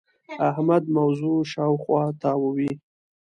[0.49, 2.71] احمد موضوع شااوخوا تاووې.